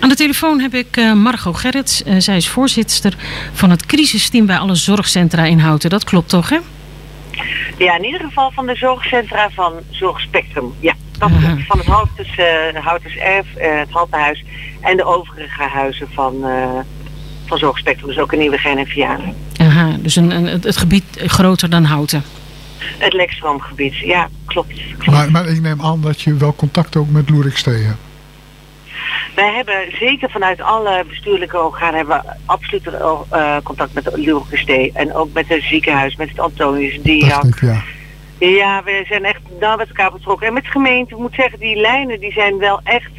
[0.00, 2.02] Aan de telefoon heb ik uh, Margot Gerrits.
[2.02, 3.14] Uh, zij is voorzitter
[3.52, 5.90] van het crisisteam bij alle zorgcentra in Houten.
[5.90, 6.58] Dat klopt toch, hè?
[7.78, 10.74] Ja, in ieder geval van de zorgcentra van Zorgspectrum.
[10.80, 11.66] Ja, dat uh -huh.
[11.66, 14.44] van het Houters, uh, Houters Erf, het Haltehuis
[14.80, 16.34] en de overige huizen van,
[17.46, 18.08] van Zorgspectrum.
[18.08, 19.34] Dus ook in Nieuwegein en Vianen.
[19.56, 22.22] Aha, dus een, een, het gebied groter dan Houten.
[22.78, 24.72] Het Lekstroomgebied, ja, klopt.
[24.98, 25.06] klopt.
[25.06, 28.05] Maar, maar, ik neem aan dat je wel contact ook met Loerikstee hebt.
[29.36, 34.90] Wij hebben zeker vanuit alle bestuurlijke organen hebben we absoluut uh, contact met Loerikstee.
[34.94, 37.60] En ook met het ziekenhuis, met het Antonius Diak.
[37.60, 37.82] Ja.
[38.38, 40.46] ja, we zijn echt nou met elkaar betrokken.
[40.46, 43.10] En met de gemeente, ik moet zeggen, die lijnen die zijn wel echt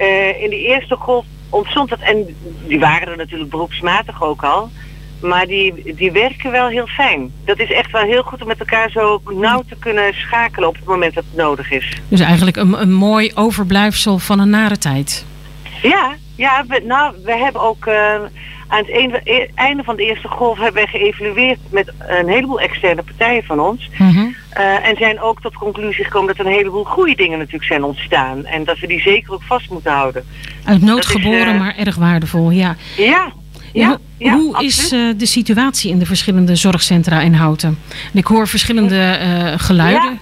[0.00, 2.00] uh, in de eerste golf ontstond dat.
[2.00, 4.70] En die waren er natuurlijk beroepsmatig ook al.
[5.20, 7.32] Maar die, die werken wel heel fijn.
[7.44, 10.74] Dat is echt wel heel goed om met elkaar zo nauw te kunnen schakelen op
[10.74, 12.00] het moment dat het nodig is.
[12.08, 15.28] Dus eigenlijk een, een mooi overblijfsel van een nare tijd.
[15.82, 18.14] Ja, ja we, nou, we hebben ook uh,
[18.70, 23.02] aan het einde, einde van de eerste golf hebben we geëvalueerd met een heleboel externe
[23.02, 23.88] partijen van ons.
[23.98, 24.36] Mm -hmm.
[24.58, 27.84] uh, en zijn ook tot conclusie gekomen dat er een heleboel goede dingen natuurlijk zijn
[27.84, 28.44] ontstaan.
[28.44, 30.24] En dat we die zeker ook vast moeten houden.
[30.64, 32.76] Uit nood geboren, uh, maar erg waardevol, ja.
[32.96, 33.32] Ja,
[33.72, 34.70] ja, ja, hoe absoluut.
[34.70, 37.78] is uh, de situatie in de verschillende zorgcentra in Houten?
[38.12, 40.18] En ik hoor verschillende uh, geluiden.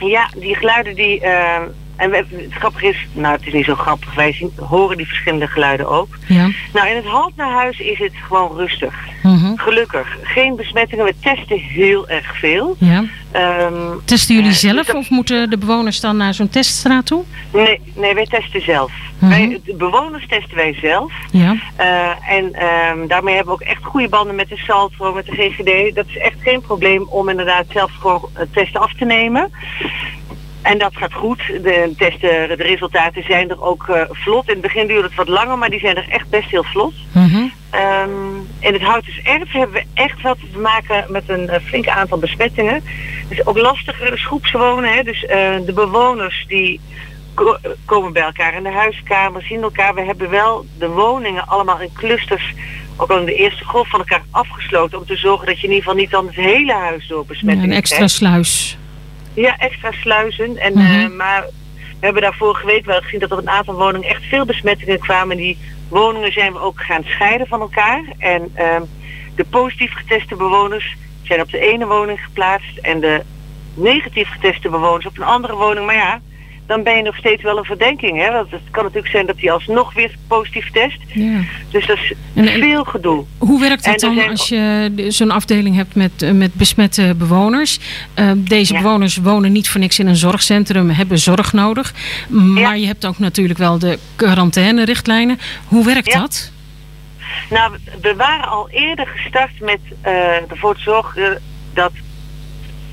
[0.00, 0.06] Ja.
[0.06, 1.20] ja, die geluiden die...
[1.20, 1.58] Uh,
[1.96, 5.06] en we, het grappige is, nou het is niet zo grappig, wij zien, horen die
[5.06, 6.08] verschillende geluiden ook.
[6.26, 6.50] Ja.
[6.72, 8.94] Nou in het Haltnerhuis is het gewoon rustig.
[9.22, 9.58] Mm -hmm.
[9.58, 10.16] Gelukkig.
[10.22, 12.76] Geen besmettingen, we testen heel erg veel.
[12.78, 13.04] Ja.
[13.36, 17.22] Um, Testen jullie zelf of moeten de bewoners dan naar zo'n teststraat toe?
[17.52, 18.92] Nee, nee, wij testen zelf.
[19.18, 19.30] Mhm.
[19.30, 21.12] Wij, de bewoners testen wij zelf.
[21.30, 21.56] Ja.
[21.80, 25.32] Uh, en um, daarmee hebben we ook echt goede banden met de Saltro, met de
[25.32, 25.94] GGD.
[25.94, 29.50] Dat is echt geen probleem om inderdaad zelf gewoon testen af te nemen.
[30.66, 31.38] En dat gaat goed.
[31.62, 34.46] De testen, de resultaten zijn er ook uh, vlot.
[34.46, 36.94] In het begin duurde het wat langer, maar die zijn er echt best heel vlot.
[37.12, 37.52] Mm -hmm.
[37.74, 41.88] um, in het Houters Erf hebben we echt wat te maken met een uh, flink
[41.88, 42.74] aantal besmettingen.
[42.74, 44.92] Het is ook lastiger, dus groepswonen.
[44.92, 45.02] Hè?
[45.02, 45.28] Dus uh,
[45.66, 46.80] de bewoners die
[47.34, 49.94] ko komen bij elkaar in de huiskamer, zien elkaar.
[49.94, 52.54] We hebben wel de woningen allemaal in clusters
[52.96, 55.72] ook al in de eerste golf van elkaar afgesloten om te zorgen dat je in
[55.72, 58.14] ieder geval niet dan het hele huis door besmettingen ja, Een extra krijgt.
[58.14, 58.78] sluis.
[59.36, 60.56] Ja, extra sluizen.
[60.56, 60.82] En, Mhm.
[60.82, 61.10] mm -hmm.
[61.10, 61.42] uh, maar
[61.98, 64.44] we hebben daar vorige week wel gezien dat er op een aantal woningen echt veel
[64.44, 65.36] besmettingen kwamen.
[65.36, 65.58] Die
[65.88, 68.02] woningen zijn we ook gaan scheiden van elkaar.
[68.18, 68.80] En uh,
[69.34, 73.22] de positief geteste bewoners zijn op de ene woning geplaatst en de
[73.74, 75.86] negatief geteste bewoners op een andere woning.
[75.86, 76.20] Maar ja,
[76.66, 78.18] dan ben je nog steeds wel een verdenking.
[78.18, 78.32] Hè?
[78.32, 80.98] Want het kan natuurlijk zijn dat hij alsnog weer positief test.
[81.06, 81.40] Ja.
[81.70, 83.24] Dus dat is En- en- veel gedoe.
[83.38, 87.14] Hoe werkt het dan zijn- als je de- zo'n afdeling hebt met, eh, met besmette
[87.18, 87.78] bewoners?
[88.14, 88.80] Eh, deze Ja.
[88.82, 91.94] bewoners wonen niet voor niks in een zorgcentrum, hebben zorg nodig.
[92.28, 92.74] Maar Ja.
[92.74, 95.38] je hebt ook natuurlijk wel de quarantaine-richtlijnen.
[95.66, 96.20] Hoe werkt Ja.
[96.20, 96.50] dat?
[97.50, 101.42] Nou, we waren al eerder gestart met uh, ervoor te zorgen
[101.74, 101.92] dat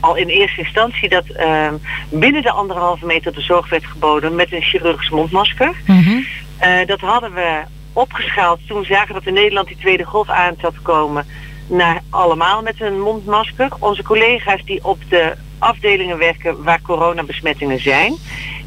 [0.03, 1.67] al in eerste instantie dat uh,
[2.09, 5.75] binnen de anderhalve meter de zorg werd geboden met een chirurgisch mondmasker.
[5.87, 6.09] Mhm.
[6.09, 7.61] Uh, dat hadden we
[7.93, 11.25] opgeschaald toen we zagen dat in Nederland die tweede golf aan zat komen
[11.67, 13.69] naar allemaal met een mondmasker.
[13.79, 18.15] Onze collega's die op de afdelingen werken waar coronabesmettingen zijn,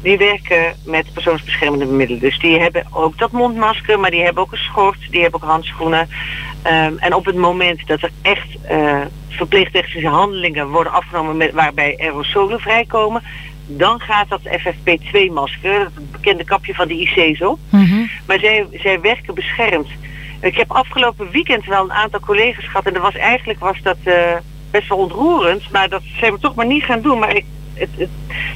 [0.01, 2.21] die werken met persoonsbeschermende middelen.
[2.21, 5.49] Dus die hebben ook dat mondmasker, maar die hebben ook een schort, die hebben ook
[5.49, 6.09] handschoenen.
[6.63, 9.01] Um, en op het moment dat er echt uh,
[9.37, 13.23] verpleegtechnische handelingen worden afgenomen met, waarbij aerosolen vrijkomen,
[13.67, 17.59] dan gaat dat FFP2-masker, het bekende kapje van de IC's op.
[17.69, 18.05] Mhm.
[18.25, 19.87] Maar zij, zij werken beschermd.
[20.41, 23.97] Ik heb afgelopen weekend wel een aantal collega's gehad en dat was eigenlijk was dat
[24.03, 24.13] uh,
[24.71, 27.19] best wel ontroerend, maar dat zijn we toch maar niet gaan doen.
[27.19, 28.09] Maar ik, het, het,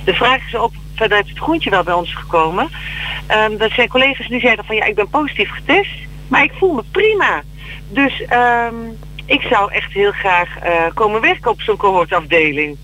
[0.03, 2.69] de vraag is ook vanuit het groentje wel bij ons gekomen.
[3.29, 5.91] Um, dat zijn collega's die zeiden van ja, ik ben positief getest,
[6.27, 7.41] maar ik voel me prima.
[7.89, 8.97] Dus um,
[9.31, 12.77] ik zou echt heel graag uh, komen werken op zo'n cohortafdeling.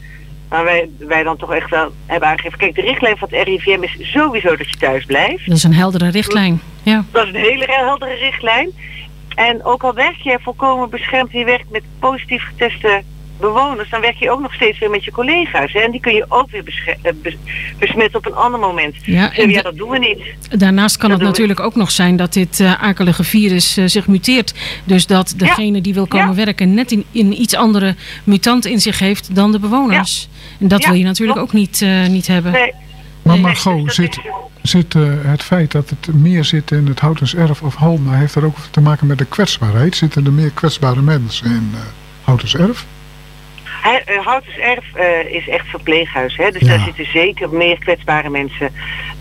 [0.50, 2.58] Maar wij, wij dan toch echt wel hebben aangegeven.
[2.58, 5.46] Kijk, de richtlijn van het RIVM is sowieso dat je thuis blijft.
[5.46, 6.62] Dat is een heldere richtlijn.
[6.84, 7.06] Ja.
[7.12, 8.72] Dat is een hele heldere richtlijn.
[9.35, 13.03] En ook al werk je volkomen beschermd, je werkt met positief geteste
[13.39, 15.73] bewoners, dan werk je ook nog steeds weer met je collega's.
[15.73, 15.79] Hè?
[15.79, 16.63] En die kun je ook weer
[17.79, 18.95] besmetten op een ander moment.
[19.01, 20.59] Ja, en ja, dat doen we niet.
[20.59, 21.66] Daarnaast kan dat het natuurlijk we.
[21.66, 24.53] ook nog zijn dat dit uh, akelige virus uh, zich muteert.
[24.84, 25.81] Dus dat degene ja.
[25.81, 26.45] die wil komen ja.
[26.45, 30.29] werken net in, in iets andere mutant in zich heeft dan de bewoners.
[30.59, 32.51] En dat wil je natuurlijk ook niet, uh, niet hebben.
[32.51, 32.73] Nee.
[33.22, 34.19] Maar Margot, zit,
[34.61, 38.33] zit uh, het feit dat het meer zit in het Houtens Erf of Halma, heeft
[38.33, 39.95] dat ook te maken met de kwetsbaarheid?
[39.95, 41.79] Zitten er meer kwetsbare mensen in uh,
[42.23, 42.85] Houtens Erf?
[43.87, 46.51] Uh, Houtens Erf uh, is echt verpleeghuis, hè?
[46.51, 48.73] dus daar zitten zeker meer kwetsbare mensen.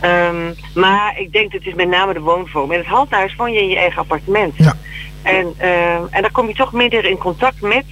[0.05, 2.73] Um, maar ik denk dat het is met name de woonvorm.
[2.73, 4.55] In het halthuis woon je in je eigen appartement.
[4.57, 4.75] Ja.
[5.23, 7.85] En, uh, en daar kom je toch minder in contact met.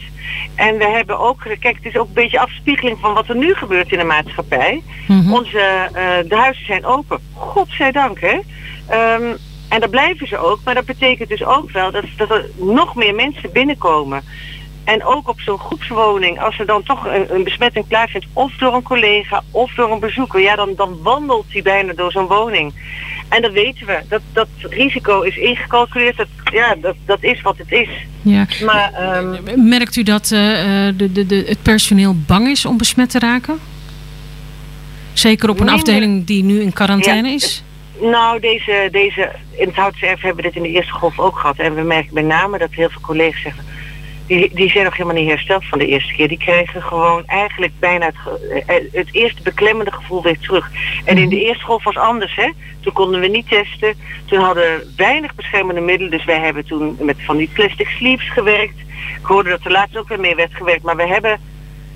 [0.55, 3.55] En we hebben ook, kijk, het is ook een beetje afspiegeling van wat er nu
[3.55, 4.83] gebeurt in de maatschappij.
[5.07, 5.33] Mm -hmm.
[5.33, 5.89] Onze,
[6.29, 7.19] de huizen zijn open.
[7.33, 8.39] Godzijdank, hè.
[9.15, 9.37] Um,
[9.69, 12.95] en daar blijven ze ook, maar dat betekent dus ook wel dat, dat er nog
[12.95, 14.23] meer mensen binnenkomen.
[14.85, 18.75] En ook op zo'n groepswoning, als er dan toch een, een, besmetting plaatsvindt, of door
[18.75, 22.73] een collega of door een bezoeker, ja, dan, dan wandelt hij bijna door zo'n woning.
[23.29, 24.01] En dat weten we.
[24.09, 26.17] Dat, dat risico is ingecalculeerd.
[26.17, 27.89] Dat, ja, dat, dat is wat het is.
[28.23, 28.47] Ja.
[28.65, 30.41] Maar, um, Merkt u dat uh,
[30.97, 33.59] de, de, de, het personeel bang is om besmet te raken?
[35.13, 37.65] Zeker op een minder, afdeling die nu in quarantaine ja, is?
[38.01, 41.39] Nou, deze, deze, in het Houtse Erf hebben we dit in de eerste golf ook
[41.39, 41.57] gehad.
[41.57, 43.65] En we merken met name dat heel veel collega's zeggen...
[44.27, 46.29] Die, die zijn nog helemaal niet hersteld van de eerste keer.
[46.29, 48.11] Die krijgen gewoon eigenlijk bijna
[48.67, 50.71] het, het eerste beklemmende gevoel weer terug.
[51.05, 52.51] En in de eerste golf was anders, hè.
[52.81, 53.95] Toen konden we niet testen.
[54.25, 56.11] Toen hadden we weinig beschermende middelen.
[56.11, 58.79] Dus wij hebben toen met van die plastic sleeves gewerkt.
[59.21, 60.83] Ik hoorde dat er laatst ook weer mee werd gewerkt.
[60.83, 61.41] Maar we hebben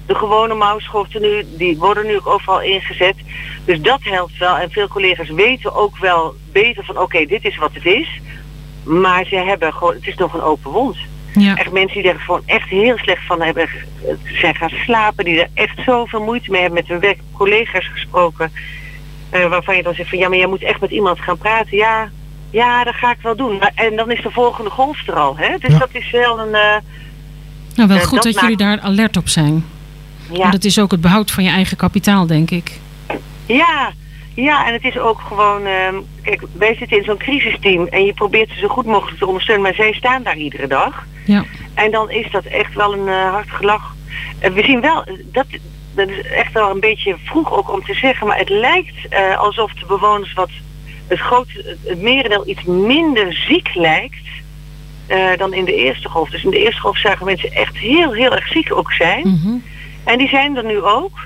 [0.06, 3.16] de gewone mouwschorten nu, die worden nu ook overal ingezet.
[3.64, 4.56] Dus dat helpt wel.
[4.56, 8.20] En veel collega's weten ook wel beter van oké, dit is wat het is.
[8.84, 10.96] Maar ze hebben gewoon, het is nog een open wond.
[11.40, 11.56] Ja.
[11.56, 13.68] Echt mensen die er gewoon echt heel slecht van hebben,
[14.24, 17.18] zijn gaan slapen, die er echt zoveel moeite mee hebben met hun werk.
[17.32, 18.52] Collega's gesproken,
[19.32, 21.76] uh, waarvan je dan zegt van ja, maar jij moet echt met iemand gaan praten.
[21.76, 22.10] Ja,
[22.50, 23.58] ja, dat ga ik wel doen.
[23.58, 25.36] Maar, en dan is de volgende golf er al.
[25.36, 25.58] Hè?
[25.58, 25.78] Dus ja.
[25.78, 26.48] dat is wel een...
[26.48, 26.76] Uh,
[27.74, 29.64] nou, wel uh, goed dat, dat jullie daar alert op zijn.
[30.32, 30.38] Ja.
[30.38, 32.78] Maar dat is ook het behoud van je eigen kapitaal, denk ik.
[33.46, 33.92] Ja,
[34.42, 35.66] ja, en het is ook gewoon...
[35.66, 35.88] Uh,
[36.22, 39.64] kijk, wij zitten in zo'n crisisteam en je probeert ze zo goed mogelijk te ondersteunen,
[39.64, 41.06] maar zij staan daar iedere dag.
[41.24, 41.44] Ja.
[41.74, 43.94] En dan is dat echt wel een uh, hard gelach.
[44.42, 45.46] Uh, we zien wel, dat,
[45.94, 49.38] dat is echt wel een beetje vroeg ook om te zeggen, maar het lijkt uh,
[49.38, 50.50] alsof de bewoners wat
[51.06, 54.26] het, grote, het merendeel iets minder ziek lijkt
[55.36, 56.30] dan in de eerste golf.
[56.30, 59.28] Dus in de eerste golf zagen mensen echt heel, heel erg ziek ook zijn.
[59.28, 59.62] Mm -hmm.
[60.10, 61.16] En die zijn er nu ook.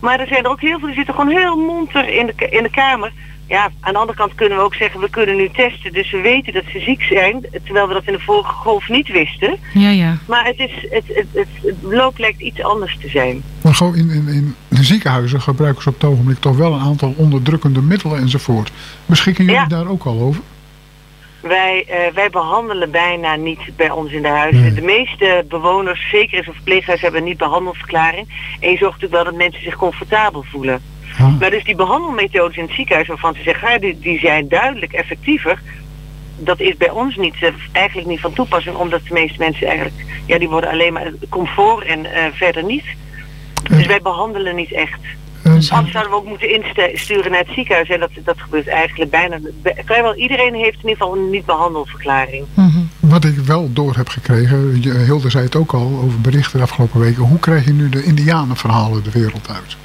[0.00, 2.62] Maar er zijn er ook heel veel die zitten gewoon heel monter in de, in
[2.62, 3.12] de kamer.
[3.46, 5.92] Ja, aan de andere kant kunnen we ook zeggen, we kunnen nu testen.
[5.92, 7.46] Dus we weten dat ze ziek zijn.
[7.64, 9.56] Terwijl we dat in de vorige golf niet wisten.
[9.74, 10.18] Ja, ja.
[10.26, 13.42] Maar het, is, het, het, het, het loop lijkt iets anders te zijn.
[13.62, 16.80] Maar gewoon in, in, in de ziekenhuizen gebruiken ze op het ogenblik toch wel een
[16.80, 18.70] aantal onderdrukkende middelen enzovoort.
[19.06, 19.66] Beschikken jullie ja.
[19.66, 20.42] daar ook al over?
[21.42, 24.62] Wij, uh, wij behandelen bijna niet bij ons in de huizen.
[24.62, 24.72] Nee.
[24.72, 28.28] De meeste bewoners, zeker in zo'n verpleeghuis, hebben een niet-behandelverklaring.
[28.60, 30.82] En je zorgt natuurlijk wel dat mensen zich comfortabel voelen.
[31.18, 31.38] Ah.
[31.38, 34.92] Maar dus die behandelmethodes in het ziekenhuis waarvan ze zeggen, ja, die, die zijn duidelijk
[34.92, 35.60] effectiever.
[36.38, 40.04] Dat is bij ons niet, uh, eigenlijk niet van toepassing, omdat de meeste mensen eigenlijk,
[40.26, 42.84] ja, die worden alleen maar comfort en uh, verder niet.
[43.62, 45.00] Dus wij behandelen niet echt.
[45.70, 46.50] Anders zouden we ook moeten
[46.92, 47.88] insturen naar het ziekenhuis.
[47.88, 49.38] En dat, dat gebeurt eigenlijk bijna...
[49.84, 52.46] Vrijwel iedereen heeft in ieder geval een niet-behandelverklaring.
[52.54, 53.10] Mm -hmm.
[53.10, 57.00] Wat ik wel door heb gekregen, Hilde zei het ook al over berichten de afgelopen
[57.00, 57.22] weken.
[57.22, 59.76] Hoe krijg je nu de indianenverhalen de wereld uit?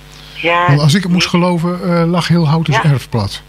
[0.41, 2.83] Ja, Want als ik het moest geloven, uh, lag heel Houtens ja.
[2.83, 3.41] erf plat.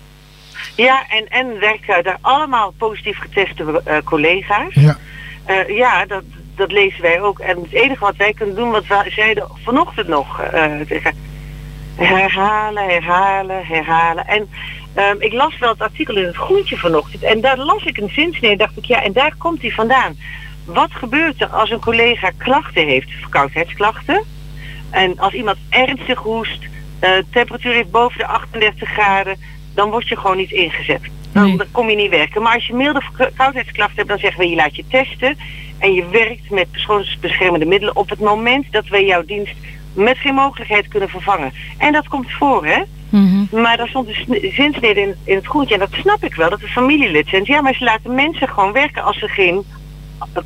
[0.75, 4.75] Ja, en, en werken daar allemaal positief geteste uh, collega's.
[4.75, 4.99] Ja,
[5.49, 6.23] uh, ja dat,
[6.55, 7.39] dat lezen wij ook.
[7.39, 10.41] En het enige wat wij kunnen doen, wat we zeiden vanochtend nog
[10.89, 11.15] tegen
[12.07, 14.27] herhalen, herhalen, herhalen.
[14.27, 14.49] En
[14.97, 17.23] um, ik las wel het artikel in het Groentje vanochtend.
[17.23, 20.17] En daar las ik een zinsnede en dacht ik, ja, en daar komt hij vandaan.
[20.65, 24.25] Wat gebeurt er als een collega klachten heeft, verkoudheidsklachten?
[24.91, 26.65] En als iemand ernstig hoest,
[27.01, 29.37] uh, temperatuur heeft boven de 38 graden,
[29.75, 31.01] dan word je gewoon niet ingezet.
[31.33, 31.57] Nee.
[31.57, 32.43] dan kom je niet werken.
[32.43, 35.37] Maar als je milde verkoudheidsklachten hebt, dan zeggen we je laat je testen.
[35.79, 39.55] En je werkt met persoonsbeschermende middelen op het moment dat wij jouw dienst
[39.99, 41.53] met geen mogelijkheid kunnen vervangen.
[41.79, 42.83] En dat komt voor, hè?
[43.09, 43.61] Mm -hmm.
[43.63, 44.25] Maar daar stond dus
[44.55, 45.75] zinsnede in, in het groentje.
[45.75, 47.43] En dat snap ik wel, dat de familielid zijn.
[47.45, 49.65] Ja, maar ze laten mensen gewoon werken als ze geen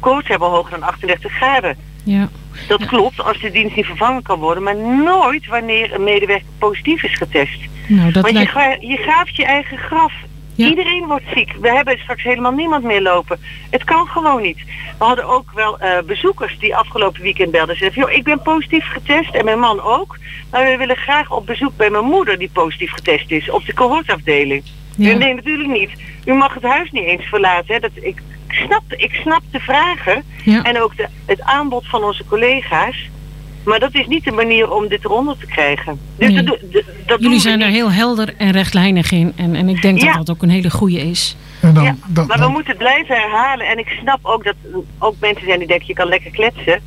[0.00, 1.76] koorts hebben hoger dan 38 graden.
[2.04, 2.28] Ja.
[2.68, 2.86] Dat ja.
[2.86, 7.16] klopt als de dienst niet vervangen kan worden, maar nooit wanneer een medewerker positief is
[7.16, 7.60] getest.
[7.86, 8.52] Nou, dat Want lijkt...
[8.52, 10.12] je, ga, je graaft je eigen graf.
[10.54, 10.68] Ja.
[10.68, 11.52] Iedereen wordt ziek.
[11.60, 13.40] We hebben straks helemaal niemand meer lopen.
[13.70, 14.58] Het kan gewoon niet.
[14.98, 17.76] We hadden ook wel uh, bezoekers die afgelopen weekend belden.
[17.76, 20.18] Ze zeiden, joh, ik ben positief getest en mijn man ook.
[20.50, 23.50] Maar we willen graag op bezoek bij mijn moeder die positief getest is.
[23.50, 24.64] Op de cohortafdeling.
[24.96, 25.16] Ja.
[25.16, 25.90] Nee, natuurlijk niet.
[26.24, 27.74] U mag het huis niet eens verlaten.
[27.74, 27.80] Hè.
[27.80, 30.62] Dat, ik, snap, ik snap de vragen ja.
[30.62, 33.10] en ook de, het aanbod van onze collega's.
[33.64, 35.98] Maar dat is niet de manier om dit eronder te krijgen.
[36.16, 36.42] Dus Nee.
[36.42, 39.32] dat, dat, dat Jullie zijn er heel helder en rechtlijnig in.
[39.36, 40.06] En, en ik denk Ja.
[40.06, 41.36] dat dat ook een hele goede is.
[41.60, 43.66] En dan, ja, dan, maar we dan- moeten het blijven herhalen.
[43.66, 46.80] En ik snap ook dat er ook mensen zijn die denken, je kan lekker kletsen.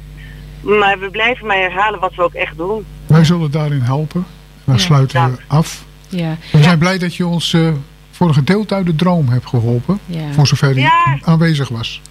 [0.62, 2.86] Maar we blijven maar herhalen wat we ook echt doen.
[3.05, 4.25] Wij zullen daarin helpen.
[4.63, 4.82] Dan Ja.
[4.82, 5.86] sluiten we af.
[6.10, 7.67] Ja, We zijn blij dat je ons eh,
[8.15, 10.00] voor een gedeelte uit de droom hebt geholpen.
[10.05, 10.31] ja.
[10.31, 11.17] Voor zover die Ja.
[11.22, 12.01] aanwezig was.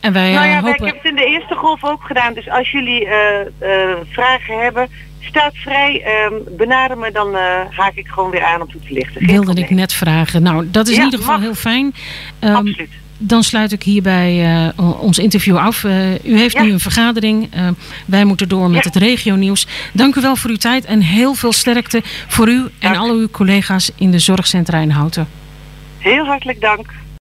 [0.00, 0.86] En wij nou eh, ja, ik hopen...
[0.86, 2.34] heb het in de eerste golf ook gedaan.
[2.34, 4.88] Dus als jullie eh, eh, vragen hebben,
[5.20, 6.02] staat vrij.
[6.04, 9.24] ehm, benader me, dan eh, haak ik gewoon weer aan om toe te lichten.
[9.24, 10.42] Geen wilde ik net vragen.
[10.42, 11.42] Nou, dat is in ieder geval mag.
[11.42, 11.94] heel fijn.
[12.38, 12.90] Ehm, Absoluut.
[13.18, 14.44] dan sluit ik hierbij
[14.76, 15.84] eh, ons interview af.
[15.84, 16.62] Eh, u heeft Ja.
[16.62, 17.48] nu een vergadering.
[17.54, 17.68] Eh,
[18.06, 18.90] wij moeten door met Ja.
[18.90, 19.66] het regionieuws.
[19.92, 22.96] Dank u wel voor uw tijd en heel veel sterkte voor u en Dank.
[22.96, 25.28] alle uw collega's in de zorgcentra in Houten.
[26.08, 26.94] Heel hartelijk dank.